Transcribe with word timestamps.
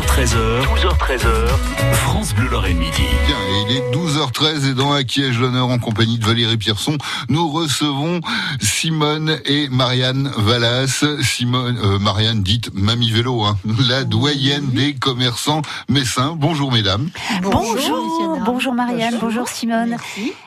12h13h, 0.00 0.62
12h13h, 0.64 1.92
France 1.92 2.34
Bleu 2.34 2.48
Lorraine 2.48 2.78
Midi. 2.78 3.02
Bien, 3.26 3.36
il 3.68 3.76
est 3.76 3.94
12h13 3.94 4.70
et 4.70 4.74
dans 4.74 4.92
Acquiège 4.94 5.38
l'honneur 5.38 5.68
en 5.68 5.78
compagnie 5.78 6.18
de 6.18 6.24
Valérie 6.24 6.56
Pierson, 6.56 6.96
nous 7.28 7.50
recevons 7.50 8.22
Simone 8.62 9.38
et 9.44 9.68
Marianne 9.68 10.32
Vallas. 10.38 11.04
Simone, 11.22 11.78
euh, 11.84 11.98
Marianne 11.98 12.42
dite 12.42 12.70
Mamie 12.72 13.10
Vélo, 13.10 13.42
hein, 13.44 13.58
la 13.90 14.04
doyenne 14.04 14.70
des 14.70 14.94
commerçants 14.94 15.60
messins. 15.90 16.34
Bonjour 16.34 16.72
mesdames. 16.72 17.10
Bonjour, 17.42 18.38
bonjour, 18.46 18.72
Marianne, 18.72 19.18
bonjour, 19.20 19.48
Simone. 19.48 19.98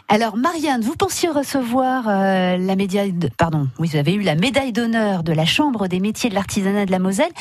Alors 0.10 0.36
Marianne, 0.36 0.82
vous 0.82 0.96
pensiez 0.96 1.30
recevoir 1.30 2.06
euh, 2.08 2.58
la 2.58 2.76
médaille, 2.76 3.14
de, 3.14 3.30
pardon, 3.30 3.68
oui, 3.78 3.90
vous 3.92 3.98
avez 3.98 4.14
eu 4.14 4.22
la 4.22 4.36
médaille 4.36 4.72
d'honneur 4.72 5.24
de 5.24 5.32
la 5.32 5.46
Chambre 5.46 5.88
des 5.88 6.00
métiers 6.00 6.30
de 6.32 6.36
l'artisanat 6.36 6.86
de 6.86 6.92
la 6.92 7.00
Moselle. 7.00 7.32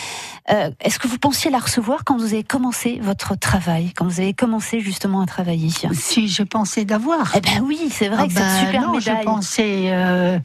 Euh, 0.50 0.70
Est-ce 0.80 0.98
que 0.98 1.08
vous 1.08 1.18
pensiez 1.18 1.50
la 1.50 1.58
recevoir 1.58 2.01
quand 2.04 2.16
vous 2.16 2.32
avez 2.34 2.44
commencé 2.44 2.98
votre 3.02 3.34
travail, 3.36 3.92
quand 3.96 4.04
vous 4.04 4.20
avez 4.20 4.34
commencé 4.34 4.80
justement 4.80 5.20
à 5.20 5.26
travailler 5.26 5.70
Si 5.92 6.28
je 6.28 6.42
pensais 6.42 6.84
d'avoir. 6.84 7.32
Eh 7.36 7.40
ben 7.40 7.62
oui, 7.64 7.88
c'est 7.90 8.08
vrai 8.08 8.24
Ah 8.24 8.28
que 8.28 8.34
ben 8.34 8.48
cette 8.48 8.66
super 8.66 8.82
non, 8.82 8.92
médaille. 8.92 9.16
Je 9.20 9.24
pensais 9.24 9.82
euh, 9.92 10.38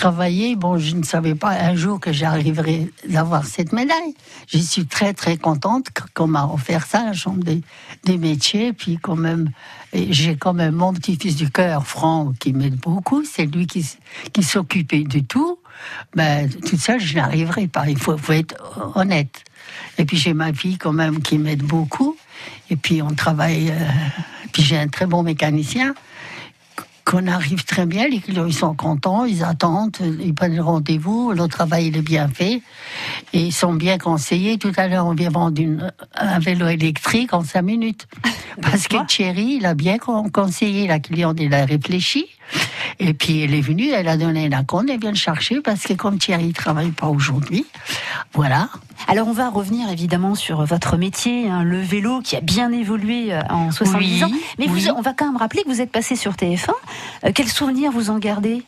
travailler. 0.00 0.56
Bon, 0.56 0.76
je 0.78 0.94
ne 0.94 1.02
savais 1.02 1.34
pas 1.34 1.50
un 1.50 1.74
jour 1.74 1.98
que 1.98 2.12
j'arriverais 2.12 2.88
d'avoir 3.08 3.44
cette 3.46 3.72
médaille. 3.72 4.14
Je 4.46 4.58
suis 4.58 4.86
très 4.86 5.14
très 5.14 5.38
contente 5.38 5.86
qu- 5.90 6.02
qu'on 6.14 6.26
m'a 6.26 6.44
offert 6.52 6.84
ça, 6.86 7.02
la 7.04 7.14
Chambre 7.14 7.42
des, 7.42 7.62
des 8.04 8.18
métiers. 8.18 8.72
Puis 8.74 8.98
quand 9.00 9.16
même, 9.16 9.50
j'ai 9.94 10.36
quand 10.36 10.52
même 10.52 10.74
mon 10.74 10.92
petit-fils 10.92 11.34
du 11.36 11.50
cœur, 11.50 11.86
Franck, 11.86 12.36
qui 12.38 12.52
m'aide 12.52 12.76
beaucoup. 12.76 13.24
C'est 13.24 13.46
lui 13.46 13.66
qui, 13.66 13.84
qui 14.34 14.42
s'occupait 14.42 15.04
de 15.04 15.20
tout. 15.20 15.58
Ben, 16.14 16.48
toute 16.50 16.80
seule, 16.80 17.00
je 17.00 17.16
n'arriverai 17.16 17.66
pas. 17.66 17.88
Il 17.88 17.98
faut, 17.98 18.16
faut 18.18 18.32
être 18.32 18.54
honnête. 18.94 19.44
Et 19.98 20.04
puis 20.04 20.16
j'ai 20.18 20.34
ma 20.34 20.52
fille 20.52 20.76
quand 20.76 20.92
même 20.92 21.20
qui 21.22 21.38
m'aide 21.38 21.62
beaucoup. 21.62 22.16
Et 22.70 22.76
puis 22.76 23.00
on 23.00 23.10
travaille. 23.14 23.70
euh, 23.70 23.90
puis 24.52 24.62
j'ai 24.62 24.78
un 24.78 24.88
très 24.88 25.06
bon 25.06 25.22
mécanicien 25.22 25.94
qu'on 27.06 27.26
arrive 27.28 27.64
très 27.64 27.86
bien, 27.86 28.08
les 28.08 28.18
clients 28.18 28.46
ils 28.46 28.52
sont 28.54 28.74
contents, 28.74 29.24
ils 29.24 29.44
attendent, 29.44 29.96
ils 30.20 30.34
prennent 30.34 30.56
le 30.56 30.62
rendez-vous, 30.62 31.30
le 31.32 31.46
travail 31.46 31.86
il 31.86 31.96
est 31.96 32.02
bien 32.02 32.26
fait. 32.28 32.60
Et 33.32 33.40
ils 33.46 33.52
sont 33.52 33.72
bien 33.74 33.96
conseillés. 33.96 34.58
Tout 34.58 34.72
à 34.76 34.88
l'heure 34.88 35.06
on 35.06 35.14
vient 35.14 35.30
vendre 35.30 35.60
une- 35.62 35.92
un 36.16 36.38
vélo 36.40 36.66
électrique 36.66 37.32
en 37.32 37.44
cinq 37.44 37.62
minutes. 37.62 38.08
Parce 38.62 38.88
que 38.88 39.06
Thierry 39.06 39.58
il 39.60 39.66
a 39.66 39.74
bien 39.74 39.98
con- 39.98 40.28
conseillé, 40.30 40.88
la 40.88 40.98
cliente 40.98 41.36
il 41.40 41.54
a 41.54 41.64
réfléchi 41.64 42.26
et 42.98 43.14
puis 43.14 43.40
elle 43.42 43.54
est 43.54 43.60
venue, 43.60 43.90
elle 43.90 44.08
a 44.08 44.16
donné 44.16 44.48
la 44.48 44.62
compte, 44.64 44.86
elle 44.90 45.00
vient 45.00 45.10
le 45.10 45.16
chercher 45.16 45.60
parce 45.60 45.82
que 45.82 45.92
comme 45.94 46.18
Thierry 46.18 46.52
travaille 46.52 46.90
pas 46.90 47.08
aujourd'hui, 47.08 47.66
voilà. 48.32 48.68
Alors 49.08 49.28
on 49.28 49.32
va 49.32 49.48
revenir 49.50 49.88
évidemment 49.90 50.34
sur 50.34 50.64
votre 50.64 50.96
métier, 50.96 51.48
hein, 51.48 51.62
le 51.62 51.80
vélo 51.80 52.20
qui 52.22 52.36
a 52.36 52.40
bien 52.40 52.72
évolué 52.72 53.32
euh, 53.32 53.40
en 53.50 53.70
70 53.70 53.98
Oui, 54.06 54.24
ans. 54.24 54.30
Mais 54.58 54.66
vous- 54.66 54.88
on 54.90 55.00
va 55.02 55.12
quand 55.12 55.26
même 55.26 55.36
rappeler 55.36 55.62
que 55.62 55.68
vous 55.68 55.80
êtes 55.80 55.92
passé 55.92 56.16
sur 56.16 56.32
TF1. 56.32 56.70
Euh, 57.24 57.32
quels 57.34 57.48
souvenirs 57.48 57.92
vous 57.92 58.10
en 58.10 58.18
gardez 58.18 58.62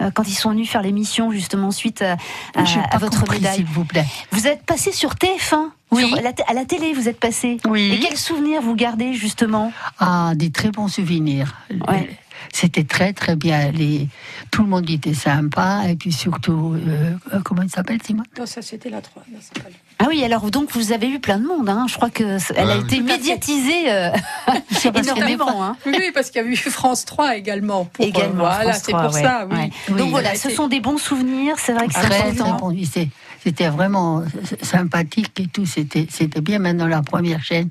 euh, 0.00 0.10
quand 0.12 0.28
ils 0.28 0.34
sont 0.34 0.50
venus 0.50 0.68
faire 0.70 0.82
l'émission 0.82 1.32
justement 1.32 1.70
suite 1.72 2.02
à, 2.02 2.16
à- 2.54 2.94
à 2.94 2.98
votre 2.98 3.18
compris, 3.20 3.38
médaille 3.38 3.56
s'il 3.56 3.64
vous 3.66 3.84
plaît. 3.84 4.06
Vous 4.30 4.46
êtes 4.46 4.62
passé 4.64 4.92
sur 4.92 5.14
TF1 5.14 5.70
Oui. 5.90 6.06
sur 6.06 6.20
la 6.22 6.32
t- 6.32 6.44
à 6.46 6.52
la 6.54 6.64
télé, 6.64 6.92
vous 6.92 7.08
êtes 7.08 7.18
passé. 7.18 7.56
Oui. 7.66 7.90
Et 7.94 7.98
quels 7.98 8.16
souvenirs 8.16 8.62
vous 8.62 8.76
gardez 8.76 9.14
justement? 9.14 9.72
Ah, 9.98 10.32
des 10.36 10.50
très 10.52 10.70
bons 10.70 10.86
souvenirs. 10.88 11.54
Ouais. 11.88 12.16
C'était 12.52 12.84
très 12.84 13.12
très 13.12 13.36
bien. 13.36 13.70
Les... 13.70 14.08
Tout 14.50 14.62
le 14.62 14.68
monde 14.68 14.88
était 14.90 15.14
sympa 15.14 15.82
et 15.88 15.96
puis 15.96 16.12
surtout, 16.12 16.74
euh, 16.74 17.12
euh, 17.34 17.40
comment 17.44 17.62
il 17.62 17.70
s'appelle 17.70 17.98
Simon 18.02 18.22
Non, 18.38 18.46
ça 18.46 18.62
c'était 18.62 18.90
la 18.90 19.00
3. 19.00 19.22
Non, 19.32 19.38
c'est 19.40 19.62
pas 19.62 19.68
lui. 19.68 19.76
Ah 20.00 20.06
oui, 20.08 20.22
alors 20.24 20.50
donc 20.50 20.70
vous 20.72 20.92
avez 20.92 21.08
eu 21.10 21.18
plein 21.18 21.38
de 21.38 21.46
monde. 21.46 21.68
Hein. 21.68 21.86
Je 21.88 21.94
crois 21.96 22.10
que 22.10 22.38
c- 22.38 22.54
elle 22.56 22.70
a 22.70 22.76
été 22.76 23.00
médiatisée 23.00 23.90
euh, 23.92 24.10
C'est 24.70 24.96
énormément. 24.96 25.62
Hein. 25.64 25.76
Oui, 25.86 26.10
parce 26.14 26.30
qu'il 26.30 26.40
y 26.42 26.44
a 26.44 26.48
eu 26.48 26.56
France 26.56 27.04
3 27.04 27.36
également. 27.36 27.84
Pour, 27.86 28.04
euh, 28.04 28.08
Également. 28.08 28.44
voilà, 28.44 28.72
c'est 28.74 28.92
3, 28.92 29.02
pour 29.06 29.14
ouais. 29.14 29.22
ça, 29.22 29.46
oui. 29.50 29.56
Ouais. 29.56 29.70
Oui, 29.90 29.96
Donc 29.98 30.10
voilà, 30.10 30.34
ce 30.36 30.48
été- 30.48 30.56
sont 30.56 30.68
des 30.68 30.80
bons 30.80 30.98
souvenirs. 30.98 31.56
C'est 31.58 31.72
vrai 31.72 31.86
que 31.88 31.94
c'est 31.94 32.00
Très, 32.00 32.30
très 32.32 32.40
important. 32.40 32.72
c'est- 32.90 33.08
C'était 33.44 33.68
vraiment 33.68 34.22
sympathique 34.62 35.38
et 35.40 35.46
tout. 35.46 35.64
C'était, 35.66 36.06
c'était 36.10 36.40
bien. 36.40 36.58
Maintenant, 36.58 36.86
la 36.86 37.02
première 37.02 37.42
chaîne, 37.42 37.70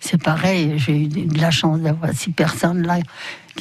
c'est 0.00 0.20
pareil. 0.22 0.74
J'ai 0.78 0.96
eu 1.02 1.06
de 1.08 1.40
la 1.40 1.50
chance 1.50 1.80
d'avoir 1.80 2.12
six 2.14 2.30
personnes 2.30 2.82
là 2.86 2.98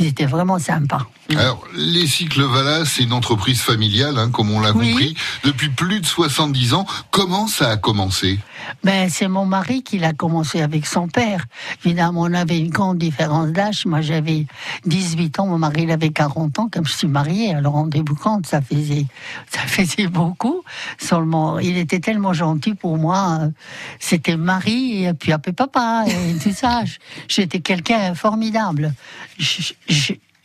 étaient 0.05 0.25
vraiment 0.25 0.59
sympas. 0.59 1.07
Alors, 1.35 1.63
les 1.75 2.07
cycles 2.07 2.43
Valas, 2.43 2.85
c'est 2.85 3.03
une 3.03 3.13
entreprise 3.13 3.61
familiale, 3.61 4.17
hein, 4.17 4.29
comme 4.31 4.51
on 4.51 4.59
l'a 4.59 4.71
Oui. 4.71 4.91
compris, 4.91 5.15
depuis 5.43 5.69
plus 5.69 5.99
de 5.99 6.05
70 6.05 6.73
ans. 6.73 6.85
Comment 7.11 7.47
ça 7.47 7.69
a 7.71 7.77
commencé? 7.77 8.39
Ben, 8.83 9.09
c'est 9.09 9.27
mon 9.27 9.45
mari 9.45 9.83
qui 9.83 9.97
l'a 9.97 10.13
commencé 10.13 10.61
avec 10.61 10.85
son 10.85 11.07
père. 11.07 11.45
Évidemment, 11.85 12.21
on 12.21 12.33
avait 12.33 12.59
une 12.59 12.69
grande 12.69 12.97
différence 12.97 13.49
d'âge. 13.49 13.85
Moi, 13.85 14.01
j'avais 14.01 14.45
18 14.85 15.39
ans, 15.39 15.47
mon 15.47 15.57
mari, 15.57 15.83
il 15.83 15.91
avait 15.91 16.09
40 16.09 16.59
ans, 16.59 16.69
comme 16.71 16.85
je 16.85 16.93
suis 16.93 17.07
mariée. 17.07 17.53
Alors, 17.53 17.73
rendez-vous 17.73 18.15
compte, 18.15 18.45
ça 18.45 18.61
faisait, 18.61 19.05
ça 19.49 19.61
faisait 19.61 20.07
beaucoup. 20.07 20.63
Seulement, 20.97 21.59
il 21.59 21.77
était 21.77 21.99
tellement 21.99 22.33
gentil 22.33 22.73
pour 22.73 22.97
moi. 22.97 23.39
C'était 23.99 24.37
mari, 24.37 25.05
et 25.05 25.13
puis 25.13 25.31
après 25.31 25.53
papa, 25.53 26.05
et 26.07 26.37
tout 26.37 26.53
ça. 26.53 26.83
J'étais 27.27 27.59
quelqu'un 27.59 28.15
formidable. 28.15 28.93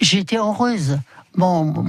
J'étais 0.01 0.37
heureuse. 0.37 0.99
Bon, 1.35 1.87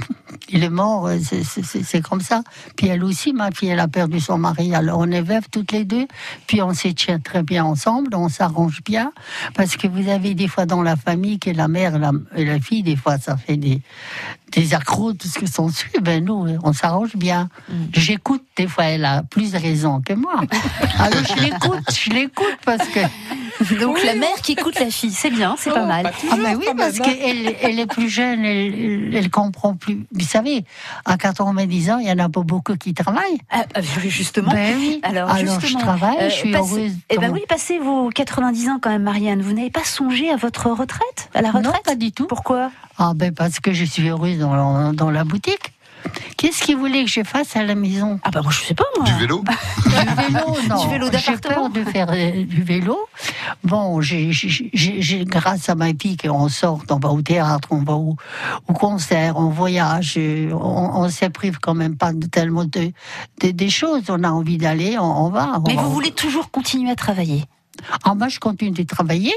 il 0.48 0.64
est 0.64 0.70
mort, 0.70 1.06
euh, 1.06 1.18
c'est- 1.20 2.00
comme 2.02 2.22
ça. 2.22 2.42
Puis 2.76 2.86
elle 2.88 3.04
aussi, 3.04 3.32
ma 3.34 3.50
fille, 3.50 3.68
elle 3.68 3.80
a 3.80 3.88
perdu 3.88 4.18
son 4.20 4.38
mari. 4.38 4.74
Alors 4.74 4.98
on 5.00 5.10
est 5.10 5.20
veuves 5.20 5.48
toutes 5.50 5.70
les 5.72 5.84
deux. 5.84 6.06
Puis 6.46 6.62
on 6.62 6.72
se 6.72 6.88
tient 6.88 7.18
très 7.18 7.42
bien 7.42 7.64
ensemble, 7.64 8.14
on 8.14 8.28
s'arrange 8.30 8.80
bien. 8.84 9.12
Parce 9.54 9.76
que 9.76 9.86
vous 9.86 10.08
avez 10.08 10.34
des 10.34 10.48
fois 10.48 10.64
dans 10.64 10.82
la 10.82 10.96
famille 10.96 11.38
que 11.38 11.50
la 11.50 11.68
mère 11.68 11.98
la- 11.98 12.12
et 12.34 12.44
la 12.44 12.58
fille, 12.58 12.82
des 12.82 12.96
fois, 12.96 13.18
ça 13.18 13.36
fait 13.36 13.56
des, 13.58 13.82
des 14.52 14.72
accros, 14.74 15.12
tout 15.12 15.28
ce 15.28 15.38
que 15.38 15.46
s'en 15.46 15.68
suit. 15.68 15.90
Ben 16.00 16.24
nous, 16.24 16.46
on 16.62 16.72
s'arrange 16.72 17.14
bien. 17.16 17.48
J'écoute, 17.92 18.42
des 18.56 18.66
fois, 18.66 18.84
elle 18.84 19.04
a 19.04 19.22
plus 19.24 19.52
de 19.52 19.58
raison 19.58 20.00
que 20.00 20.14
moi. 20.14 20.40
Alors 20.98 21.22
je 21.36 21.42
l'écoute, 21.42 21.84
je 21.92 22.10
l'écoute 22.10 22.58
parce 22.64 22.88
que. 22.88 23.00
Donc 23.80 23.96
Oui, 23.96 24.00
la 24.04 24.14
mère 24.14 24.34
qui 24.42 24.52
écoute 24.52 24.78
la 24.80 24.90
fille, 24.90 25.12
c'est 25.12 25.30
bien, 25.30 25.54
c'est 25.58 25.70
pas 25.70 25.80
Non, 25.80 25.86
mal. 25.86 26.02
pas 26.04 26.10
Ah 26.30 26.36
ben 26.36 26.56
oui, 26.56 26.66
parce 26.76 26.98
hein. 27.00 27.04
qu'elle 27.04 27.54
elle 27.60 27.78
est 27.78 27.86
plus 27.86 28.08
jeune, 28.08 28.44
elle, 28.44 29.14
elle 29.14 29.30
comprend 29.30 29.74
plus. 29.74 30.06
Vous 30.12 30.24
savez, 30.24 30.64
à 31.04 31.16
90 31.16 31.90
ans, 31.90 31.98
il 31.98 32.08
y 32.08 32.12
en 32.12 32.18
a 32.18 32.28
pas 32.28 32.42
beaucoup 32.42 32.76
qui 32.76 32.94
travaillent. 32.94 33.38
Ah, 33.50 33.64
ah, 33.74 33.80
justement. 34.06 34.50
Ben 34.50 34.76
oui. 34.78 35.00
Alors, 35.02 35.34
je 35.36 35.46
justement, 35.46 35.80
travaille, 35.80 36.16
euh, 36.20 36.30
je 36.30 36.34
suis 36.34 36.50
passe- 36.52 36.72
heureuse. 36.72 36.92
Eh 37.10 37.18
ben 37.18 37.30
oui, 37.32 37.42
passez 37.48 37.78
vos 37.78 38.10
90 38.10 38.68
ans 38.68 38.78
quand 38.80 38.90
même, 38.90 39.02
Marianne. 39.02 39.42
Vous 39.42 39.52
n'avez 39.52 39.70
pas 39.70 39.84
songé 39.84 40.30
à 40.30 40.36
votre 40.36 40.70
retraite, 40.70 41.28
à 41.34 41.42
la 41.42 41.52
Non, 41.52 41.58
retraite? 41.60 41.82
pas 41.84 41.94
du 41.96 42.12
tout. 42.12 42.26
Pourquoi? 42.26 42.70
Ah 42.98 43.12
ben 43.14 43.32
parce 43.34 43.58
que 43.60 43.72
je 43.72 43.84
suis 43.84 44.08
heureuse 44.08 44.38
dans 44.38 44.54
la, 44.54 44.92
dans 44.92 45.10
la 45.10 45.24
boutique. 45.24 45.72
Qu'est-ce 46.44 46.62
qu'il 46.62 46.76
voulait 46.76 47.04
que 47.04 47.10
je 47.10 47.22
fasse 47.24 47.56
à 47.56 47.62
la 47.64 47.74
maison? 47.74 48.20
Ah 48.22 48.30
bah 48.30 48.42
moi 48.42 48.52
je 48.52 48.60
sais 48.66 48.74
pas 48.74 48.84
moi. 48.98 49.06
Du 49.06 49.14
vélo? 49.14 49.42
Du 49.86 49.90
vélo, 50.32 50.56
non. 50.68 50.82
Du 50.84 50.88
vélo 50.90 51.06
J'ai 51.06 51.12
d'appartement. 51.32 51.54
peur 51.54 51.70
de 51.70 51.84
faire 51.90 52.08
euh, 52.10 52.44
du 52.44 52.62
vélo. 52.62 52.98
Bon, 53.62 54.00
j'ai, 54.02 54.30
j'ai- 54.32 54.70
j'ai- 54.74 55.00
j'ai- 55.00 55.24
grâce 55.24 55.70
à 55.70 55.74
ma 55.74 55.86
fille, 55.98 56.18
on 56.24 56.48
sort, 56.48 56.82
on 56.90 56.96
va 56.98 57.08
au 57.10 57.22
théâtre, 57.22 57.68
on 57.70 57.78
va 57.82 57.94
au, 57.94 58.16
au 58.68 58.72
concert, 58.74 59.36
on 59.38 59.48
voyage, 59.48 60.16
euh, 60.18 60.50
on, 60.52 61.02
on 61.02 61.08
se 61.08 61.24
prive 61.26 61.58
quand 61.60 61.74
même 61.74 61.96
pas 61.96 62.12
de 62.12 62.26
tellement 62.26 62.64
de, 62.66 62.92
de- 63.40 63.50
des 63.50 63.70
choses. 63.70 64.02
On 64.10 64.22
a 64.22 64.28
envie 64.30 64.58
d'aller, 64.58 64.98
on, 64.98 65.26
on 65.26 65.30
va. 65.30 65.60
Mais 65.66 65.76
vous 65.76 65.90
voulez 65.90 66.10
toujours 66.12 66.50
continuer 66.50 66.90
à 66.90 66.96
travailler? 66.96 67.44
Ah, 68.04 68.14
moi, 68.14 68.28
je 68.28 68.38
continue 68.38 68.70
de 68.72 68.82
travailler. 68.82 69.32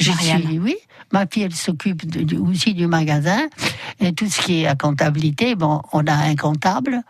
Marianne. 0.00 0.42
suis, 0.42 0.58
oui. 0.58 0.76
Ma 1.12 1.26
fille, 1.26 1.42
elle 1.42 1.54
s'occupe 1.54 2.02
aussi 2.40 2.72
du 2.72 2.86
magasin. 2.86 3.48
Et 4.00 4.12
tout 4.12 4.26
ce 4.26 4.40
qui 4.40 4.62
est 4.62 4.66
à 4.66 4.74
comptabilité, 4.74 5.54
bon, 5.54 5.82
on 5.92 6.06
a 6.06 6.14
un 6.14 6.34
comptable. 6.36 7.02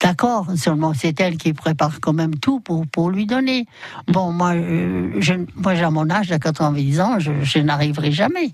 D'accord. 0.00 0.46
Seulement, 0.56 0.92
c'est 0.92 1.18
elle 1.20 1.36
qui 1.36 1.52
prépare 1.52 2.00
quand 2.00 2.12
même 2.12 2.34
tout 2.36 2.60
pour, 2.60 2.86
pour 2.86 3.10
lui 3.10 3.26
donner. 3.26 3.66
Bon, 4.08 4.32
moi, 4.32 4.54
euh, 4.54 5.12
je, 5.20 5.34
moi, 5.54 5.76
j'ai 5.76 5.84
à 5.84 5.90
mon 5.90 6.10
âge, 6.10 6.32
à 6.32 6.38
90 6.38 7.00
ans, 7.00 7.18
je, 7.18 7.32
je 7.42 7.58
n'arriverai 7.60 8.10
jamais. 8.10 8.52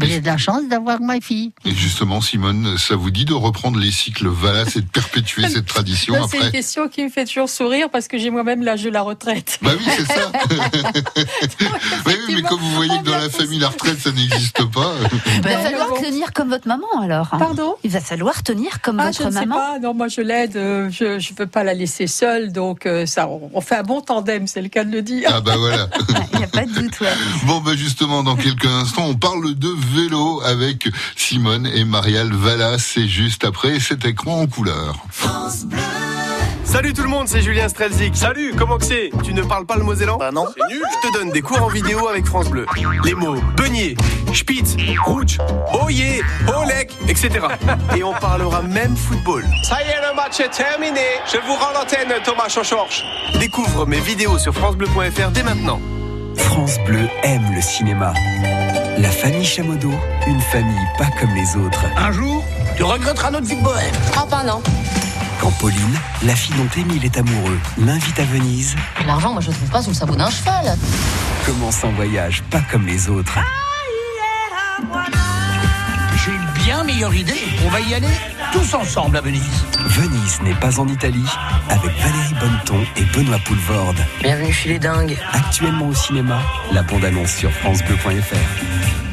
Mais 0.00 0.06
J'ai 0.06 0.20
de 0.20 0.26
la 0.26 0.36
chance 0.36 0.62
d'avoir 0.68 1.00
ma 1.00 1.20
fille. 1.20 1.52
Et 1.64 1.72
justement, 1.74 2.20
Simone, 2.20 2.76
ça 2.78 2.94
vous 2.96 3.10
dit 3.10 3.24
de 3.24 3.32
reprendre 3.34 3.78
les 3.78 3.90
cycles 3.90 4.28
Valas 4.28 4.72
et 4.76 4.80
de 4.80 4.86
perpétuer 4.86 5.48
cette 5.48 5.66
tradition 5.66 6.14
Ça, 6.14 6.20
C'est 6.30 6.36
une 6.36 6.42
après 6.44 6.52
question 6.58 6.88
qui 6.88 7.02
me 7.04 7.08
fait 7.08 7.24
toujours 7.24 7.48
sourire 7.48 7.88
parce 7.90 8.06
que 8.08 8.18
j'ai 8.18 8.30
moi-même 8.30 8.62
l'âge 8.62 8.82
de 8.82 8.90
la 8.90 9.02
retraite. 9.02 9.58
Bah 9.62 9.70
oui, 9.78 9.84
c'est 9.96 10.06
ça. 10.06 10.32
oui, 12.06 12.12
oui, 12.28 12.34
mais 12.36 12.42
comme 12.42 12.60
vous 12.60 12.72
voyez 12.74 12.98
que 12.98 13.04
dans 13.04 13.16
la 13.18 13.28
famille, 13.30 13.58
la 13.58 13.68
retraite, 13.68 13.98
ça 14.00 14.10
n'existe 14.12 14.64
pas. 14.70 14.92
Il 15.36 15.42
va 15.42 15.58
falloir 15.58 15.88
bon. 15.88 16.00
tenir 16.02 16.32
comme 16.32 16.48
votre 16.48 16.68
maman 16.68 16.86
alors. 17.02 17.28
hein. 17.32 17.38
Pardon? 17.38 17.76
Il 17.84 17.90
va 17.90 18.00
falloir 18.00 18.42
tenir 18.42 18.80
comme 18.80 19.00
Ah, 19.00 19.10
je 19.12 19.18
votre 19.18 19.30
ne 19.30 19.34
sais 19.40 19.46
maman. 19.46 19.54
pas. 19.56 19.78
Non, 19.78 19.94
moi 19.94 20.08
je 20.08 20.20
l'aide. 20.20 20.56
euh, 20.56 20.90
Je 20.90 21.04
ne 21.04 21.34
peux 21.34 21.46
pas 21.46 21.64
la 21.64 21.74
laisser 21.74 22.06
seule. 22.06 22.52
Donc 22.52 22.86
euh, 22.86 23.06
ça, 23.06 23.28
on 23.28 23.50
on 23.54 23.60
fait 23.60 23.76
un 23.76 23.82
bon 23.82 24.00
tandem, 24.00 24.46
c'est 24.46 24.62
le 24.62 24.68
cas 24.68 24.84
de 24.84 24.90
le 24.92 25.02
dire. 25.02 25.30
Ah 25.32 25.40
bah 25.40 25.56
voilà. 25.56 25.88
Il 26.32 26.38
n'y 26.38 26.44
a 26.44 26.48
pas 26.48 26.64
de 26.64 26.72
doute. 26.72 27.00
ouais. 27.00 27.08
Bon, 27.44 27.60
bah 27.60 27.72
justement, 27.76 28.22
dans 28.22 28.36
quelques 28.36 28.66
instants, 28.66 29.06
on 29.06 29.14
parle 29.14 29.54
de 29.54 29.68
vélo 29.78 30.40
avec 30.44 30.88
Simone 31.16 31.66
et 31.66 31.84
Marielle 31.84 32.32
Vallas. 32.32 32.78
C'est 32.78 33.08
juste 33.08 33.44
après 33.44 33.80
cet 33.80 34.04
écran 34.04 34.42
en 34.42 34.46
couleur. 34.46 34.96
France 35.10 35.64
Bleu, 35.64 35.78
Salut 36.64 36.92
tout 36.92 37.02
le 37.02 37.08
monde, 37.08 37.26
c'est 37.28 37.40
Julien 37.40 37.66
Strelzik. 37.66 38.14
Salut, 38.14 38.52
comment 38.54 38.76
que 38.76 38.84
c'est? 38.84 39.10
Tu 39.24 39.32
ne 39.32 39.42
parles 39.42 39.64
pas 39.64 39.76
le 39.76 39.84
mosellan 39.84 40.18
Bah 40.18 40.30
non. 40.30 40.44
C'est 40.54 40.74
nul. 40.74 40.82
Je 41.02 41.08
te 41.08 41.14
donne 41.14 41.30
des 41.30 41.40
cours 41.40 41.62
en 41.62 41.68
vidéo 41.68 42.06
avec 42.08 42.26
France 42.26 42.50
Bleu. 42.50 42.66
Les 43.04 43.14
mots 43.14 43.40
beignet, 43.56 43.94
spitz, 44.34 44.76
rouge, 45.06 45.38
oye, 45.82 46.20
olek, 46.46 46.92
etc. 47.08 47.30
Et 47.96 48.04
on 48.04 48.12
parlera 48.12 48.60
même 48.60 48.94
football. 48.96 49.46
Ça 49.62 49.82
y 49.82 49.88
est, 49.88 50.08
le 50.10 50.14
match 50.14 50.40
est 50.40 50.50
terminé. 50.50 51.00
Je 51.32 51.38
vous 51.38 51.54
rends 51.54 51.72
l'antenne, 51.72 52.12
Thomas 52.22 52.50
Chochorche. 52.50 53.02
Découvre 53.40 53.86
mes 53.86 54.00
vidéos 54.00 54.36
sur 54.36 54.52
francebleu.fr 54.52 55.30
dès 55.32 55.42
maintenant. 55.42 55.80
France 56.36 56.76
Bleu 56.86 57.08
aime 57.22 57.50
le 57.54 57.62
cinéma. 57.62 58.12
La 59.00 59.10
famille 59.10 59.44
Chamodo, 59.44 59.92
une 60.26 60.40
famille 60.40 60.86
pas 60.96 61.06
comme 61.20 61.32
les 61.32 61.56
autres. 61.56 61.84
Un 61.96 62.10
jour, 62.10 62.44
tu 62.76 62.82
regretteras 62.82 63.30
notre 63.30 63.46
vie 63.46 63.54
de 63.54 63.62
bohème. 63.62 63.94
Ah 64.16 64.26
bah 64.28 64.42
non. 64.44 64.60
Quand 65.40 65.52
Pauline, 65.60 65.98
la 66.24 66.34
fille 66.34 66.56
dont 66.56 66.68
Émile 66.80 67.04
est 67.04 67.16
amoureux, 67.16 67.58
l'invite 67.78 68.18
à 68.18 68.24
Venise. 68.24 68.74
L'argent, 69.06 69.32
moi 69.32 69.40
je 69.40 69.50
le 69.50 69.54
trouve 69.54 69.70
pas 69.70 69.82
sous 69.82 69.90
le 69.90 69.94
sabot 69.94 70.16
d'un 70.16 70.30
cheval. 70.30 70.76
Commence 71.46 71.84
un 71.84 71.90
voyage 71.90 72.42
pas 72.50 72.60
comme 72.72 72.86
les 72.86 73.08
autres. 73.08 73.38
Une 74.80 75.17
bien 76.68 76.84
meilleure 76.84 77.14
idée. 77.14 77.40
On 77.64 77.70
va 77.70 77.80
y 77.80 77.94
aller 77.94 78.14
tous 78.52 78.74
ensemble 78.74 79.16
à 79.16 79.22
Venise. 79.22 79.64
Venise 79.86 80.42
n'est 80.42 80.54
pas 80.56 80.78
en 80.78 80.86
Italie 80.86 81.24
avec 81.70 81.96
Valérie 81.96 82.34
Bonneton 82.38 82.86
et 82.94 83.04
Benoît 83.04 83.38
Poulvorde. 83.42 83.96
Bienvenue 84.20 84.52
chez 84.52 84.68
les 84.68 84.78
dingues. 84.78 85.16
Actuellement 85.32 85.88
au 85.88 85.94
cinéma, 85.94 86.42
la 86.74 86.82
bande-annonce 86.82 87.36
sur 87.36 87.50
francebleu.fr. 87.50 89.07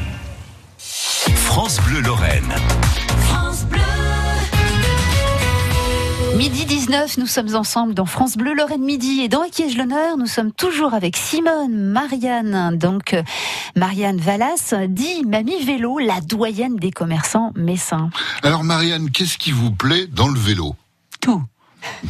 Midi 6.58 6.76
19, 6.76 7.18
nous 7.18 7.26
sommes 7.26 7.54
ensemble 7.54 7.92
dans 7.92 8.06
France 8.06 8.38
Bleu, 8.38 8.54
Lorraine 8.54 8.82
Midi. 8.82 9.20
Et 9.20 9.28
dans 9.28 9.42
Acquiège 9.42 9.76
l'honneur, 9.76 10.16
nous 10.16 10.26
sommes 10.26 10.52
toujours 10.52 10.94
avec 10.94 11.14
Simone, 11.14 11.76
Marianne, 11.76 12.78
donc 12.78 13.12
euh, 13.12 13.22
Marianne 13.74 14.16
Vallas, 14.16 14.72
dit 14.88 15.22
Mamie 15.26 15.62
Vélo, 15.62 15.98
la 15.98 16.22
doyenne 16.22 16.76
des 16.76 16.92
commerçants 16.92 17.52
messins. 17.56 18.08
Alors 18.42 18.64
Marianne, 18.64 19.10
qu'est-ce 19.10 19.36
qui 19.36 19.52
vous 19.52 19.70
plaît 19.70 20.06
dans 20.06 20.28
le 20.28 20.40
vélo? 20.40 20.74
Tout. 21.20 21.42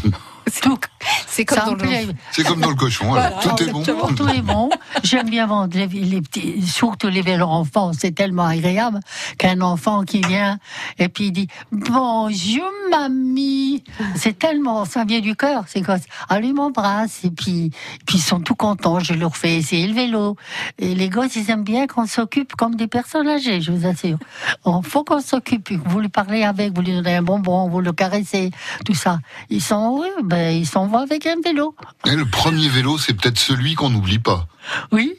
Tout. 0.62 0.78
C'est 1.26 1.44
comme, 1.44 1.58
dans 1.58 1.72
le... 1.72 1.76
plaît. 1.76 2.06
C'est 2.32 2.44
comme 2.44 2.60
dans 2.60 2.70
le 2.70 2.76
cochon, 2.76 3.14
alors. 3.14 3.40
Voilà, 3.42 3.56
tout 3.56 3.62
est 3.62 3.72
bon. 3.72 3.82
Tout 4.14 4.28
est 4.28 4.42
bon. 4.42 4.70
J'aime 5.02 5.28
bien 5.28 5.46
vendre 5.46 5.76
les, 5.76 5.86
les 5.86 6.22
petits, 6.22 6.62
surtout 6.62 7.08
les 7.08 7.20
vélos 7.20 7.46
enfants. 7.46 7.92
C'est 7.92 8.12
tellement 8.12 8.46
agréable 8.46 9.00
qu'un 9.38 9.60
enfant 9.60 10.04
qui 10.04 10.20
vient 10.20 10.58
et 10.98 11.08
puis 11.08 11.26
il 11.26 11.32
dit 11.32 11.48
bonjour 11.70 12.70
mamie. 12.90 13.84
C'est 14.14 14.38
tellement, 14.38 14.84
ça 14.84 15.04
vient 15.04 15.20
du 15.20 15.36
cœur. 15.36 15.64
C'est 15.66 15.82
quoi 15.82 15.96
Ah 16.28 16.40
lui 16.40 16.52
m'embrasse 16.52 17.24
et 17.24 17.30
puis, 17.30 17.70
puis 18.06 18.18
ils 18.18 18.22
sont 18.22 18.40
tout 18.40 18.54
contents. 18.54 19.00
Je 19.00 19.14
leur 19.14 19.36
fais 19.36 19.56
essayer 19.56 19.86
le 19.86 19.94
vélo. 19.94 20.36
Et 20.78 20.94
les 20.94 21.08
gosses 21.08 21.36
ils 21.36 21.50
aiment 21.50 21.64
bien 21.64 21.86
qu'on 21.86 22.06
s'occupe 22.06 22.54
comme 22.54 22.76
des 22.76 22.86
personnes 22.86 23.28
âgées. 23.28 23.60
Je 23.60 23.72
vous 23.72 23.86
assure. 23.86 24.18
Il 24.64 24.80
faut 24.84 25.04
qu'on 25.04 25.20
s'occupe. 25.20 25.72
Vous 25.86 26.00
lui 26.00 26.08
parlez 26.08 26.44
avec, 26.44 26.74
vous 26.74 26.82
lui 26.82 26.94
donnez 26.94 27.16
un 27.16 27.22
bonbon, 27.22 27.68
vous 27.68 27.80
le 27.80 27.92
caressez, 27.92 28.50
tout 28.84 28.94
ça. 28.94 29.18
Ils 29.50 29.62
sont 29.62 29.96
heureux. 29.96 30.22
Ben 30.36 30.54
ils 30.54 30.66
s'en 30.66 30.86
vont 30.86 30.98
avec 30.98 31.24
un 31.26 31.40
vélo. 31.42 31.74
Et 32.06 32.14
le 32.14 32.26
premier 32.26 32.68
vélo, 32.68 32.98
c'est 32.98 33.14
peut-être 33.14 33.38
celui 33.38 33.74
qu'on 33.74 33.88
n'oublie 33.88 34.18
pas. 34.18 34.46
Oui. 34.92 35.14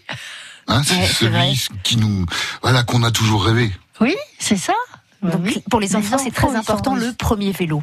Hein, 0.68 0.82
c'est 0.84 0.96
Ouais, 1.00 1.08
celui 1.08 1.68
qui 1.84 1.98
nous, 1.98 2.26
voilà, 2.62 2.84
qu'on 2.84 3.02
a 3.04 3.10
toujours 3.10 3.44
rêvé. 3.46 3.72
Oui, 4.00 4.16
c'est 4.38 4.58
ça. 4.58 4.74
Donc, 5.24 5.42
Oui. 5.44 5.64
pour 5.72 5.80
les 5.80 5.96
enfants, 5.96 6.20
c'est 6.20 6.30
très 6.30 6.54
important, 6.56 6.94
le 6.96 7.14
premier 7.14 7.52
vélo. 7.52 7.82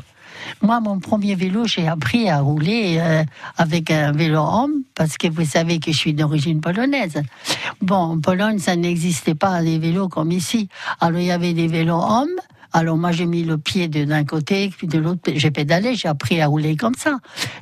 Moi, 0.62 0.78
mon 0.80 1.00
premier 1.00 1.34
vélo, 1.34 1.66
j'ai 1.66 1.88
appris 1.88 2.28
à 2.28 2.38
rouler 2.38 2.98
euh, 3.00 3.24
avec 3.56 3.90
un 3.90 4.12
vélo 4.12 4.38
homme, 4.40 4.82
parce 4.94 5.16
que 5.16 5.26
vous 5.26 5.44
savez 5.44 5.80
que 5.80 5.90
je 5.90 5.96
suis 5.96 6.12
d'origine 6.14 6.60
polonaise. 6.60 7.20
Bon, 7.80 7.96
en 7.96 8.20
Pologne, 8.20 8.58
ça 8.60 8.76
n'existait 8.76 9.34
pas 9.34 9.60
des 9.62 9.78
vélos 9.78 10.08
comme 10.08 10.30
ici. 10.30 10.68
Alors, 11.00 11.18
il 11.18 11.26
y 11.26 11.32
avait 11.32 11.54
des 11.54 11.66
vélos 11.66 11.98
hommes. 12.00 12.38
Alors, 12.76 12.96
moi, 12.96 13.12
j'ai 13.12 13.24
mis 13.26 13.44
le 13.44 13.56
pied 13.56 13.86
d'un 13.86 14.24
côté, 14.24 14.68
puis 14.76 14.88
de 14.88 14.98
l'autre, 14.98 15.20
j'ai 15.32 15.52
pédalé, 15.52 15.94
j'ai 15.94 16.08
appris 16.08 16.40
à 16.42 16.48
rouler 16.48 16.74
comme 16.74 16.96
ça. 16.96 17.18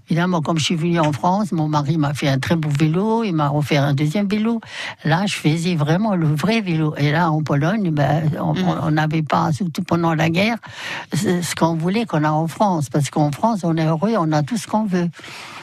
Évidemment, 0.09 0.41
comme 0.41 0.59
je 0.59 0.64
suis 0.64 0.75
venue 0.75 0.99
en 1.00 1.12
France, 1.12 1.53
mon 1.53 1.69
mari 1.69 1.99
m'a 1.99 2.14
fait 2.14 2.29
un 2.29 2.38
très 2.38 2.56
beau 2.56 2.70
vélo, 2.70 3.23
il 3.23 3.35
m'a 3.35 3.50
offert 3.53 3.85
un 3.85 3.93
deuxième 3.93 4.26
vélo. 4.26 4.62
Là, 5.05 5.26
je 5.26 5.35
faisais 5.35 5.75
vraiment 5.75 6.14
le 6.14 6.26
vrai 6.26 6.62
vélo. 6.62 6.94
Et 6.97 7.12
là, 7.12 7.31
en 7.31 7.43
Pologne, 7.43 7.91
ben, 7.91 8.31
on 8.41 8.55
Mm. 8.55 8.94
n'avait 8.94 9.23
pas, 9.23 9.53
surtout 9.53 9.82
pendant 9.82 10.14
la 10.14 10.31
guerre, 10.31 10.56
ce 11.15 11.55
qu'on 11.55 11.75
voulait 11.75 12.06
qu'on 12.06 12.25
a 12.25 12.31
en 12.31 12.49
France. 12.49 12.88
Parce 12.88 13.11
qu'en 13.11 13.31
France, 13.32 13.61
on 13.65 13.76
est 13.76 13.85
heureux, 13.85 14.15
on 14.19 14.32
a 14.32 14.43
tout 14.43 14.56
ce 14.56 14.67
qu'on 14.67 14.85
veut. 14.87 15.11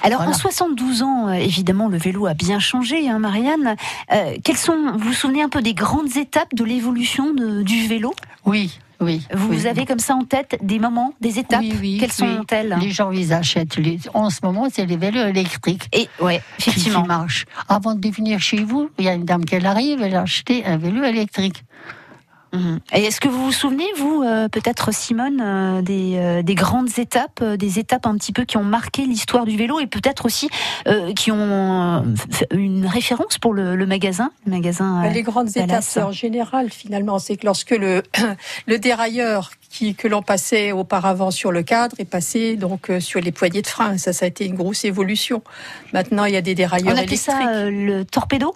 Alors, 0.03 0.19
Voilà. 0.19 0.31
en 0.35 0.37
72 0.37 1.01
ans, 1.01 1.27
euh, 1.27 1.33
évidemment, 1.33 1.87
le 1.87 1.97
vélo 1.97 2.27
a 2.27 2.35
bien 2.35 2.59
changé, 2.59 3.09
hein, 3.09 3.17
Marianne. 3.17 3.75
Euh, 4.13 4.35
quelles 4.43 4.57
sont, 4.57 4.91
vous 4.93 5.07
vous 5.09 5.13
souvenez 5.13 5.41
un 5.41 5.49
peu 5.49 5.63
des 5.63 5.73
grandes 5.73 6.15
étapes 6.17 6.53
de 6.53 6.63
l'évolution 6.63 7.33
du 7.33 7.87
vélo? 7.87 8.13
Oui, 8.45 8.79
oui. 9.01 9.25
Vous 9.33 9.49
oui. 9.61 9.67
avez 9.67 9.85
comme 9.85 9.99
ça 9.99 10.15
en 10.15 10.23
tête 10.23 10.57
des 10.61 10.79
moments, 10.79 11.13
des 11.21 11.39
étapes 11.39 11.61
Oui, 11.61 11.73
oui, 11.79 11.97
Quelles 11.99 12.11
sont-elles 12.11 12.77
Les 12.81 12.91
gens, 12.91 13.11
ils 13.11 13.33
achètent. 13.33 13.77
les- 13.77 13.99
En 14.13 14.29
ce 14.29 14.39
moment, 14.43 14.67
c'est 14.71 14.85
les 14.85 14.97
vélos 14.97 15.25
électriques. 15.27 15.87
Et 15.93 16.09
ouais, 16.21 16.41
qui- 16.57 16.69
effectivement. 16.69 17.01
Qui 17.03 17.07
marchent. 17.07 17.45
Avant 17.67 17.95
de 17.95 18.09
venir 18.09 18.39
chez 18.39 18.63
vous, 18.63 18.89
il 18.97 19.05
y 19.05 19.09
a 19.09 19.13
une 19.13 19.25
dame 19.25 19.45
qui 19.45 19.55
arrive, 19.55 20.01
elle 20.01 20.15
a 20.15 20.21
acheté 20.21 20.65
un 20.65 20.77
vélo 20.77 21.03
électrique. 21.03 21.63
Mhm. 22.53 22.79
Et 22.93 23.03
est-ce 23.03 23.21
que 23.21 23.27
vous 23.27 23.45
vous 23.45 23.51
souvenez, 23.51 23.85
vous, 23.97 24.23
euh, 24.23 24.47
peut-être 24.49 24.93
Simone, 24.93 25.39
euh, 25.41 25.81
des, 25.81 26.15
euh, 26.17 26.41
des 26.41 26.55
grandes 26.55 26.97
étapes, 26.97 27.39
euh, 27.41 27.57
des 27.57 27.79
étapes 27.79 28.05
un 28.07 28.15
petit 28.15 28.31
peu 28.33 28.43
qui 28.45 28.57
ont 28.57 28.63
marqué 28.63 29.05
l'histoire 29.05 29.45
du 29.45 29.55
vélo 29.55 29.79
et 29.79 29.87
peut-être 29.87 30.25
aussi 30.25 30.49
euh, 30.87 31.13
qui 31.13 31.31
ont 31.31 31.37
euh, 31.37 32.01
une 32.51 32.85
référence 32.87 33.37
pour 33.37 33.53
le, 33.53 33.75
le 33.75 33.85
magasin, 33.85 34.31
le 34.45 34.51
magasin. 34.51 35.07
Les 35.09 35.21
grandes 35.21 35.49
Dallas. 35.49 35.91
étapes, 35.93 36.05
en 36.07 36.11
général, 36.11 36.69
finalement, 36.71 37.19
c'est 37.19 37.37
que 37.37 37.45
lorsque 37.45 37.71
le, 37.71 38.01
le 38.67 38.79
dérailleur 38.79 39.51
qui, 39.69 39.93
que 39.93 40.07
l'on 40.07 40.23
passait 40.23 40.71
auparavant 40.71 41.29
sur 41.29 41.51
le 41.51 41.61
cadre 41.61 41.95
est 41.99 42.05
passé 42.05 42.55
donc 42.55 42.89
euh, 42.89 42.99
sur 42.99 43.19
les 43.21 43.31
poignées 43.31 43.61
de 43.61 43.67
frein. 43.67 43.97
Ça, 43.99 44.13
ça 44.13 44.25
a 44.25 44.27
été 44.27 44.45
une 44.45 44.55
grosse 44.55 44.85
évolution. 44.85 45.43
Maintenant, 45.93 46.25
il 46.25 46.33
y 46.33 46.37
a 46.37 46.41
des 46.41 46.55
dérailleurs 46.55 46.87
On 46.87 46.91
appelait 46.97 47.03
électriques. 47.13 47.19
ça 47.19 47.47
euh, 47.49 47.69
le 47.69 48.05
torpedo? 48.05 48.55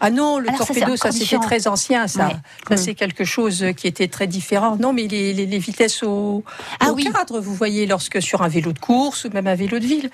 Ah 0.00 0.10
non, 0.10 0.38
le 0.38 0.48
Alors 0.48 0.66
torpedo, 0.66 0.96
ça, 0.96 1.12
c'était 1.12 1.38
très 1.38 1.66
ancien, 1.66 2.06
ça. 2.08 2.26
Ouais. 2.26 2.34
Ça, 2.68 2.76
c'est 2.76 2.94
quelque 2.94 3.24
chose 3.24 3.64
qui 3.76 3.86
était 3.86 4.08
très 4.08 4.26
différent. 4.26 4.76
Non, 4.78 4.92
mais 4.92 5.06
les, 5.06 5.32
les, 5.32 5.46
les 5.46 5.58
vitesses 5.58 6.02
au, 6.02 6.44
Ah 6.80 6.90
au 6.90 6.94
oui. 6.94 7.10
cadre, 7.12 7.40
vous 7.40 7.54
voyez, 7.54 7.86
lorsque 7.86 8.20
sur 8.20 8.42
un 8.42 8.48
vélo 8.48 8.72
de 8.72 8.78
course 8.78 9.24
ou 9.24 9.30
même 9.30 9.46
un 9.46 9.54
vélo 9.54 9.78
de 9.78 9.86
ville. 9.86 10.10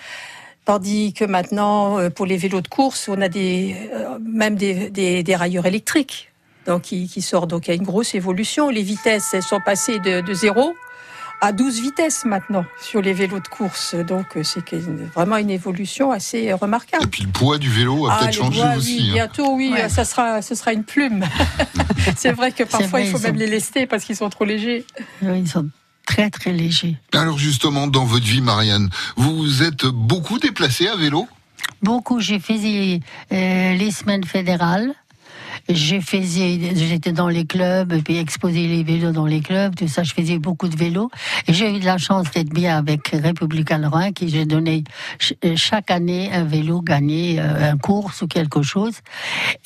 Tandis 0.66 1.14
que 1.14 1.24
maintenant, 1.24 1.98
euh, 1.98 2.10
pour 2.10 2.26
les 2.26 2.36
vélos 2.36 2.60
de 2.60 2.68
course, 2.68 3.08
on 3.08 3.20
a 3.20 3.28
des, 3.28 3.74
euh, 3.94 4.18
même 4.22 4.56
des, 4.56 4.90
des, 4.90 5.22
des 5.22 5.36
railleurs 5.36 5.66
électriques. 5.66 6.26
Donc, 6.66 6.82
qui, 6.82 7.08
qui 7.08 7.22
sort. 7.22 7.46
Donc, 7.46 7.66
il 7.66 7.70
y 7.70 7.72
a 7.72 7.76
une 7.76 7.82
grosse 7.84 8.14
évolution. 8.14 8.68
Les 8.68 8.82
vitesses, 8.82 9.32
elles 9.32 9.42
sont 9.42 9.60
passées 9.64 9.98
de, 9.98 10.20
de 10.20 10.34
0 10.34 10.74
à 11.40 11.52
12 11.52 11.80
vitesses 11.80 12.24
maintenant 12.24 12.64
sur 12.82 13.00
les 13.00 13.12
vélos 13.12 13.40
de 13.40 13.48
course. 13.48 13.94
Donc, 13.94 14.36
euh, 14.36 14.42
c'est 14.42 14.62
vraiment 15.14 15.36
une 15.36 15.50
évolution 15.50 16.10
assez 16.12 16.52
remarquable. 16.52 17.04
Et 17.04 17.08
puis 17.08 17.22
le 17.24 17.30
poids 17.30 17.58
du 17.58 17.70
vélo 17.70 18.06
a 18.06 18.12
Ah, 18.14 18.18
peut-être 18.20 18.34
changé 18.34 18.62
aussi. 18.76 18.96
oui, 18.98 19.08
hein. 19.10 19.12
bientôt, 19.14 19.54
oui, 19.56 19.70
Ouais. 19.72 19.88
ça 19.88 20.04
sera, 20.04 20.42
ce 20.42 20.54
sera 20.54 20.72
une 20.72 20.84
plume. 20.84 21.24
c'est 22.16 22.32
vrai 22.32 22.52
que 22.52 22.64
parfois, 22.64 22.86
vrai, 22.88 23.04
il 23.06 23.10
faut 23.10 23.18
même 23.18 23.32
sont- 23.34 23.38
les 23.40 23.46
lester 23.46 23.86
parce 23.86 24.04
qu'ils 24.04 24.16
sont 24.16 24.28
trop 24.30 24.44
légers. 24.44 24.84
Ils 25.22 25.48
sont 25.48 25.68
très, 26.06 26.28
très 26.30 26.52
légers. 26.52 26.96
Alors 27.14 27.38
justement, 27.38 27.86
dans 27.86 28.04
votre 28.04 28.26
vie, 28.26 28.40
Marianne, 28.42 28.90
vous 29.16 29.36
vous 29.36 29.62
êtes 29.62 29.86
beaucoup 29.86 30.38
déplacée 30.38 30.88
à 30.88 30.96
vélo? 30.96 31.26
Beaucoup, 31.82 32.20
j'ai 32.20 32.38
fait 32.40 33.00
euh, 33.32 33.74
les 33.74 33.90
semaines 33.90 34.24
fédérales. 34.24 34.92
J'ai 35.68 36.00
faisais, 36.00 36.74
j'étais 36.74 37.12
dans 37.12 37.28
les 37.28 37.44
clubs, 37.44 38.02
puis 38.02 38.16
exposer 38.16 38.66
les 38.66 38.82
vélos 38.82 39.12
dans 39.12 39.26
les 39.26 39.40
clubs, 39.40 39.74
tout 39.74 39.88
ça. 39.88 40.02
Je 40.02 40.12
faisais 40.12 40.38
beaucoup 40.38 40.68
de 40.68 40.76
vélos. 40.76 41.10
Et 41.46 41.52
j'ai 41.52 41.74
eu 41.74 41.80
de 41.80 41.84
la 41.84 41.98
chance 41.98 42.30
d'être 42.30 42.52
bien 42.52 42.76
avec 42.76 43.08
Républicain 43.08 43.78
Lorrain, 43.78 44.12
qui 44.12 44.28
j'ai 44.28 44.46
donné 44.46 44.84
euh, 45.44 45.54
chaque 45.56 45.90
année 45.90 46.30
un 46.32 46.44
vélo 46.44 46.80
gagné, 46.82 47.40
euh, 47.40 47.72
un 47.72 47.76
course 47.76 48.22
ou 48.22 48.26
quelque 48.26 48.62
chose. 48.62 48.94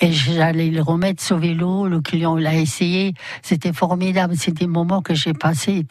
Et 0.00 0.12
j'allais 0.12 0.70
le 0.70 0.82
remettre 0.82 1.22
ce 1.22 1.34
vélo. 1.34 1.86
Le 1.86 2.00
client 2.00 2.36
l'a 2.36 2.54
essayé. 2.54 3.14
C'était 3.42 3.72
formidable. 3.72 4.36
C'était 4.36 4.64
des 4.64 4.66
moments 4.66 5.02
que 5.02 5.14
j'ai 5.14 5.32
passés. 5.32 5.86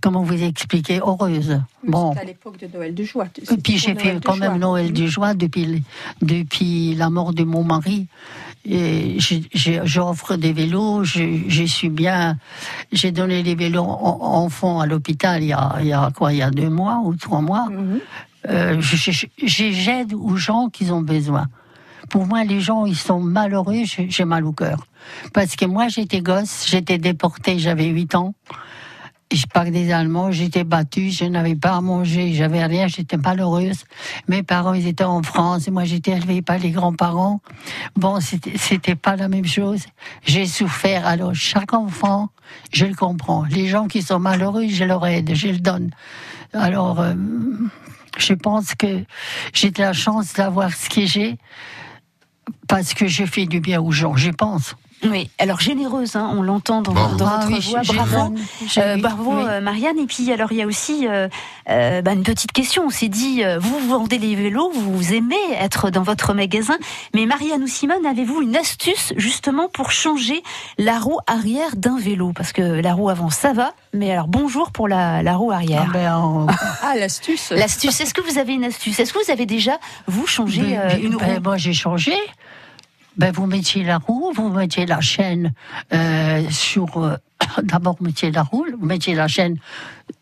Comment 0.00 0.22
vous 0.22 0.42
expliquer 0.42 0.98
Heureuse. 0.98 1.60
Bon. 1.86 2.10
C'était 2.12 2.22
à 2.22 2.24
l'époque 2.26 2.58
de 2.58 2.66
Noël 2.68 2.94
de 2.94 3.04
joie. 3.04 3.26
Et 3.50 3.56
puis 3.56 3.78
j'ai 3.78 3.94
fait 3.94 4.18
quand 4.24 4.36
même 4.36 4.58
Noël 4.58 4.92
de 4.92 5.06
joie 5.06 5.34
depuis, 5.34 5.82
depuis 6.22 6.94
la 6.94 7.10
mort 7.10 7.32
de 7.34 7.44
mon 7.44 7.62
mari. 7.64 8.06
J'offre 9.84 10.36
des 10.36 10.52
vélos, 10.52 11.04
je, 11.04 11.42
je 11.48 11.64
suis 11.64 11.88
bien. 11.88 12.36
J'ai 12.92 13.12
donné 13.12 13.42
des 13.42 13.54
vélos 13.54 13.82
en- 13.84 14.18
enfants 14.44 14.80
à 14.80 14.86
l'hôpital 14.86 15.42
il, 15.42 15.48
y 15.48 15.52
a- 15.52 15.76
il 15.80 15.86
y 15.86 15.92
a 15.92 16.10
quoi, 16.16 16.32
il 16.32 16.38
y 16.38 16.42
a 16.42 16.50
deux 16.50 16.68
mois 16.70 17.00
ou 17.04 17.14
trois 17.16 17.40
mois. 17.40 17.66
Mhm. 17.70 18.00
Euh, 18.48 18.80
J'aide 19.44 20.14
aux 20.14 20.36
gens 20.36 20.68
qui 20.70 20.90
ont 20.90 21.02
besoin. 21.02 21.46
Pour 22.08 22.26
moi, 22.26 22.42
les 22.44 22.60
gens, 22.60 22.86
ils 22.86 22.96
sont 22.96 23.20
malheureux, 23.20 23.84
j'ai 23.84 24.08
j'ai 24.10 24.24
mal 24.24 24.44
au 24.46 24.52
cœur. 24.52 24.86
Parce 25.32 25.54
que 25.56 25.64
moi, 25.66 25.88
j'étais 25.88 26.20
gosse, 26.22 26.66
j'étais 26.68 26.98
déportée, 26.98 27.58
j'avais 27.58 27.86
8 27.86 28.14
ans. 28.14 28.34
Je 29.32 29.46
parle 29.46 29.70
des 29.70 29.92
Allemands, 29.92 30.32
j'étais 30.32 30.64
battue, 30.64 31.10
je 31.10 31.24
n'avais 31.24 31.54
pas 31.54 31.76
à 31.76 31.80
manger, 31.80 32.34
j'avais 32.34 32.64
rien, 32.64 32.88
j'étais 32.88 33.16
malheureuse. 33.16 33.84
Mes 34.28 34.42
parents, 34.42 34.74
ils 34.74 34.86
étaient 34.86 35.04
en 35.04 35.22
France, 35.22 35.68
et 35.68 35.70
moi 35.70 35.84
j'étais 35.84 36.12
élevée 36.12 36.42
par 36.42 36.58
les 36.58 36.70
grands-parents. 36.70 37.40
Bon, 37.96 38.18
c'était 38.20 38.96
pas 38.96 39.16
la 39.16 39.28
même 39.28 39.46
chose. 39.46 39.84
J'ai 40.24 40.46
souffert. 40.46 41.06
Alors, 41.06 41.34
chaque 41.34 41.72
enfant, 41.74 42.30
je 42.72 42.86
le 42.86 42.94
comprends. 42.94 43.44
Les 43.44 43.68
gens 43.68 43.86
qui 43.86 44.02
sont 44.02 44.18
malheureux, 44.18 44.66
je 44.68 44.84
leur 44.84 45.06
aide, 45.06 45.34
je 45.34 45.48
le 45.48 45.58
donne. 45.58 45.90
Alors, 46.52 47.00
euh, 47.00 47.14
je 48.18 48.34
pense 48.34 48.74
que 48.74 49.04
j'ai 49.52 49.70
de 49.70 49.80
la 49.80 49.92
chance 49.92 50.32
d'avoir 50.34 50.72
ce 50.74 50.88
que 50.88 51.06
j'ai 51.06 51.38
parce 52.66 52.94
que 52.94 53.06
je 53.06 53.24
fais 53.24 53.46
du 53.46 53.60
bien 53.60 53.80
aux 53.80 53.92
gens, 53.92 54.16
je 54.16 54.30
pense. 54.30 54.74
Oui, 55.04 55.30
alors 55.38 55.60
généreuse, 55.60 56.16
hein, 56.16 56.30
on 56.36 56.42
l'entend 56.42 56.82
dans, 56.82 56.92
dans 56.92 57.08
votre 57.08 57.24
ah 57.24 57.58
voix. 57.60 57.80
Bravo, 57.82 58.34
euh, 58.76 58.96
bravo 58.98 59.32
euh, 59.32 59.60
Marianne. 59.60 59.98
Et 59.98 60.06
puis 60.06 60.30
alors 60.30 60.52
il 60.52 60.58
y 60.58 60.62
a 60.62 60.66
aussi 60.66 61.06
euh, 61.08 61.28
bah, 61.66 62.12
une 62.12 62.22
petite 62.22 62.52
question. 62.52 62.84
On 62.86 62.90
s'est 62.90 63.08
dit, 63.08 63.42
vous 63.58 63.88
vendez 63.88 64.18
les 64.18 64.34
vélos, 64.34 64.70
vous 64.70 65.14
aimez 65.14 65.36
être 65.58 65.90
dans 65.90 66.02
votre 66.02 66.34
magasin, 66.34 66.76
mais 67.14 67.24
Marianne 67.24 67.62
ou 67.62 67.66
Simone, 67.66 68.04
avez-vous 68.04 68.42
une 68.42 68.56
astuce 68.56 69.14
justement 69.16 69.68
pour 69.68 69.90
changer 69.90 70.42
la 70.76 70.98
roue 70.98 71.18
arrière 71.26 71.76
d'un 71.76 71.98
vélo? 71.98 72.32
Parce 72.34 72.52
que 72.52 72.62
la 72.62 72.92
roue 72.92 73.08
avant 73.08 73.30
ça 73.30 73.52
va, 73.52 73.72
mais 73.94 74.12
alors 74.12 74.28
bonjour 74.28 74.70
pour 74.70 74.86
la, 74.86 75.22
la 75.22 75.36
roue 75.36 75.50
arrière. 75.50 75.86
Ah, 75.88 75.92
ben, 75.92 76.46
ah 76.82 76.94
l'astuce. 76.96 77.50
L'astuce. 77.50 78.00
Est-ce 78.00 78.12
que 78.12 78.20
vous 78.20 78.38
avez 78.38 78.52
une 78.52 78.64
astuce? 78.64 79.00
Est-ce 79.00 79.14
que 79.14 79.24
vous 79.24 79.30
avez 79.30 79.46
déjà 79.46 79.78
vous 80.06 80.26
changé 80.26 80.78
une 81.02 81.16
ben, 81.16 81.36
roue? 81.36 81.42
Moi 81.42 81.56
j'ai 81.56 81.72
changé 81.72 82.14
ben, 83.16 83.32
vous 83.32 83.46
mettiez 83.46 83.84
la 83.84 83.98
roue, 83.98 84.32
vous 84.34 84.48
mettiez 84.48 84.86
la 84.86 85.00
chaîne 85.00 85.52
euh, 85.92 86.48
sur. 86.50 86.96
Euh, 86.98 87.16
d'abord, 87.62 87.96
vous 87.98 88.06
mettiez 88.06 88.30
la 88.30 88.42
roue, 88.42 88.66
vous 88.78 88.86
mettiez 88.86 89.14
la 89.14 89.28
chaîne 89.28 89.56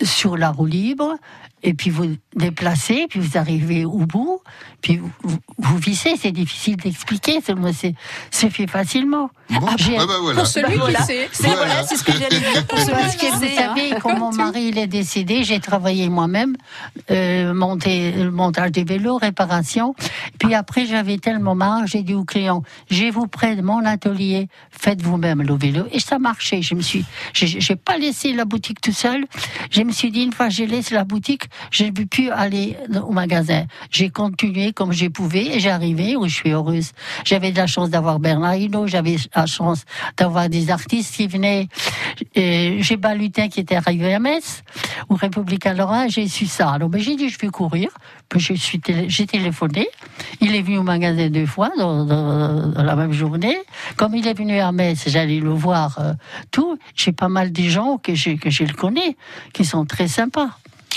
sur 0.02 0.36
la 0.36 0.50
roue 0.50 0.66
libre, 0.66 1.16
et 1.62 1.74
puis 1.74 1.90
vous 1.90 2.16
déplacez, 2.36 3.06
puis 3.08 3.20
vous 3.20 3.36
arrivez 3.36 3.84
au 3.84 3.98
bout, 3.98 4.40
puis 4.80 5.00
vous, 5.22 5.38
vous, 5.58 5.78
vissez. 5.78 6.14
C'est 6.16 6.30
difficile 6.30 6.76
d'expliquer, 6.76 7.40
c'est 8.30 8.50
fait 8.50 8.66
facilement. 8.66 9.30
Bon. 9.50 9.66
Ah, 9.66 9.74
ah 9.78 10.06
bah 10.06 10.14
voilà. 10.20 10.38
Pour 10.38 10.46
celui 10.46 10.78
bah 10.78 10.86
qui 10.88 11.02
sait. 11.04 11.28
C'est 11.32 11.48
voilà. 11.48 11.84
ce 11.86 12.04
que 12.04 12.12
j'allais 12.12 12.38
dire. 12.38 12.66
Pour 12.66 12.78
celui 12.78 12.92
Parce 12.92 13.16
que 13.16 13.26
vous 13.26 13.56
savez, 13.56 13.92
hein. 13.92 13.98
quand 14.00 14.16
mon 14.18 14.32
mari 14.32 14.68
il 14.68 14.78
est 14.78 14.86
décédé, 14.86 15.42
j'ai 15.42 15.58
travaillé 15.58 16.08
moi-même, 16.08 16.56
euh, 17.10 17.52
monter, 17.54 18.12
le 18.12 18.30
montage 18.30 18.72
des 18.72 18.84
vélos, 18.84 19.16
réparation. 19.16 19.94
Puis 20.38 20.54
après, 20.54 20.86
j'avais 20.86 21.18
tellement 21.18 21.54
marre, 21.54 21.86
j'ai 21.86 22.02
dit 22.02 22.14
aux 22.14 22.24
clients, 22.24 22.62
j'ai 22.90 23.10
vous 23.10 23.26
près 23.26 23.56
de 23.56 23.62
mon 23.62 23.84
atelier, 23.84 24.48
faites 24.70 25.02
vous-même 25.02 25.42
le 25.42 25.54
vélo. 25.54 25.86
Et 25.92 25.98
ça 25.98 26.18
marchait. 26.18 26.62
Je 26.62 26.74
me 26.74 26.82
suis, 26.82 27.04
j'ai 27.32 27.76
pas 27.76 27.98
laissé 27.98 28.32
la 28.32 28.44
boutique 28.44 28.80
tout 28.80 28.92
seul. 28.92 29.24
Je 29.70 29.82
me 29.82 29.92
suis 29.92 30.10
dit, 30.10 30.22
une 30.22 30.32
fois 30.32 30.48
que 30.48 30.54
j'ai 30.54 30.66
laissé 30.66 30.94
la 30.94 31.04
boutique, 31.04 31.47
j'ai 31.70 31.92
pu 31.92 32.30
aller 32.30 32.76
au 33.02 33.12
magasin. 33.12 33.64
J'ai 33.90 34.10
continué 34.10 34.72
comme 34.72 34.92
j'ai 34.92 35.10
pouvais 35.10 35.56
et 35.56 35.60
j'arrivais 35.60 36.16
où 36.16 36.26
je 36.26 36.34
suis 36.34 36.50
heureuse. 36.50 36.92
J'avais 37.24 37.52
de 37.52 37.56
la 37.56 37.66
chance 37.66 37.90
d'avoir 37.90 38.18
Bernard 38.18 38.56
Hinault, 38.56 38.86
j'avais 38.86 39.16
la 39.34 39.46
chance 39.46 39.84
d'avoir 40.16 40.48
des 40.48 40.70
artistes 40.70 41.14
qui 41.14 41.26
venaient. 41.26 41.68
J'ai 42.34 42.96
Balutin 42.96 43.48
qui 43.48 43.60
était 43.60 43.76
arrivé 43.76 44.14
à 44.14 44.18
Metz, 44.18 44.62
ou 45.08 45.14
République 45.14 45.66
à 45.66 45.74
Lorrain, 45.74 46.08
j'ai 46.08 46.28
su 46.28 46.46
ça. 46.46 46.70
Alors 46.70 46.88
ben, 46.88 47.00
j'ai 47.00 47.16
dit, 47.16 47.28
je 47.28 47.38
vais 47.38 47.48
courir. 47.48 47.90
Je 48.36 48.52
j'ai 49.08 49.26
téléphoné. 49.26 49.88
Il 50.40 50.54
est 50.54 50.62
venu 50.62 50.78
au 50.78 50.82
magasin 50.82 51.30
deux 51.30 51.46
fois 51.46 51.70
dans, 51.78 52.04
la 52.76 52.96
même 52.96 53.12
journée. 53.12 53.56
Comme 53.96 54.14
il 54.14 54.26
est 54.26 54.34
venu 54.34 54.58
à 54.58 54.70
Metz, 54.70 55.04
j'allais 55.06 55.40
le 55.40 55.50
voir 55.50 55.98
euh, 55.98 56.12
tout. 56.50 56.78
J'ai 56.94 57.12
pas 57.12 57.28
mal 57.28 57.52
de 57.52 57.62
gens 57.62 57.96
que 57.96 58.14
je, 58.14 58.32
que 58.32 58.50
je 58.50 58.64
le 58.64 58.74
connais, 58.74 59.16
qui 59.52 59.64
sont 59.64 59.86
très 59.86 60.08
sympas. 60.08 60.50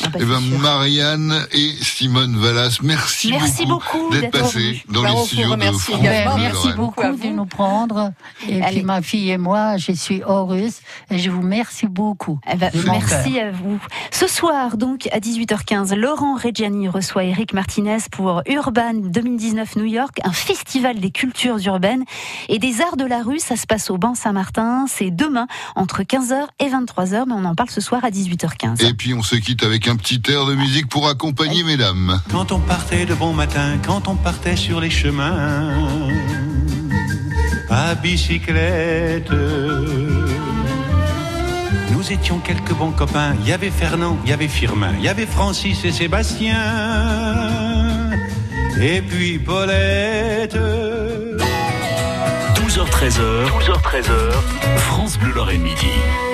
Ah 0.03 0.09
bah, 0.09 0.19
eh 0.21 0.25
ben, 0.25 0.39
Marianne 0.59 1.45
et 1.51 1.71
Simone 1.81 2.37
Vallas, 2.37 2.79
merci, 2.81 3.31
beaucoup, 3.65 4.09
d'être 4.11 4.31
passés 4.31 4.83
dans 4.89 5.03
les 5.03 5.25
studios 5.25 5.55
de 5.55 5.61
France 5.61 5.91
Merci 6.01 6.73
beaucoup 6.75 7.03
de 7.03 7.27
nous 7.27 7.45
prendre. 7.45 8.11
Et 8.47 8.61
puis 8.61 8.83
ma 8.83 9.01
fille 9.01 9.29
et 9.29 9.37
moi, 9.37 9.77
je 9.77 9.91
suis 9.91 10.21
heureuse 10.21 10.75
et 11.09 11.19
je 11.19 11.29
vous 11.29 11.41
remercie 11.41 11.87
beaucoup. 11.87 12.39
Eh 12.51 12.55
ben, 12.55 12.71
merci 12.85 13.39
à 13.39 13.51
vous. 13.51 13.79
Ce 14.11 14.27
soir, 14.27 14.77
donc, 14.77 15.07
à 15.11 15.19
18h15, 15.19 15.93
Laurent 15.95 16.35
Reggiani 16.35 16.87
reçoit 16.87 17.25
Eric 17.25 17.53
Martinez 17.53 17.97
pour 18.11 18.41
Urban 18.47 18.93
2019 18.93 19.75
New 19.75 19.85
York, 19.85 20.17
un 20.23 20.31
festival 20.31 20.99
des 20.99 21.11
cultures 21.11 21.59
urbaines 21.67 22.05
et 22.49 22.59
des 22.59 22.81
arts 22.81 22.97
de 22.97 23.05
la 23.05 23.21
rue. 23.21 23.39
Ça 23.39 23.55
se 23.55 23.67
passe 23.67 23.89
au 23.89 23.97
Banc 23.97 24.15
Saint-Martin. 24.15 24.85
C'est 24.87 25.11
demain, 25.11 25.47
entre 25.75 26.01
15h 26.01 26.47
et 26.59 26.69
23h, 26.69 27.25
mais 27.27 27.33
on 27.33 27.45
en 27.45 27.55
parle 27.55 27.69
ce 27.69 27.81
soir 27.81 28.03
à 28.03 28.09
18h15. 28.09 28.85
Et 28.85 28.93
puis 28.93 29.13
on 29.13 29.21
se 29.21 29.35
quitte 29.35 29.63
avec 29.63 29.80
un 29.87 29.95
petit 29.95 30.21
air 30.29 30.45
de 30.45 30.55
musique 30.55 30.87
pour 30.87 31.07
accompagner 31.07 31.63
mesdames. 31.63 32.21
Quand 32.31 32.51
on 32.51 32.59
partait 32.59 33.05
de 33.05 33.13
bon 33.13 33.33
matin, 33.33 33.77
quand 33.85 34.07
on 34.07 34.15
partait 34.15 34.55
sur 34.55 34.79
les 34.79 34.89
chemins, 34.89 35.71
à 37.69 37.95
bicyclette. 37.95 39.31
Nous 41.91 42.11
étions 42.11 42.39
quelques 42.39 42.73
bons 42.73 42.91
copains. 42.91 43.35
Il 43.41 43.47
y 43.47 43.53
avait 43.53 43.69
Fernand, 43.69 44.17
il 44.25 44.29
y 44.29 44.33
avait 44.33 44.47
Firmin, 44.47 44.93
il 44.97 45.03
y 45.03 45.07
avait 45.07 45.25
Francis 45.25 45.85
et 45.85 45.91
Sébastien. 45.91 46.57
Et 48.81 49.01
puis 49.01 49.39
Paulette. 49.39 50.57
12h13h, 52.55 53.47
12h13h, 53.47 54.31
France 54.77 55.17
Bleu 55.17 55.33
Lorraine 55.33 55.61
Midi. 55.61 56.30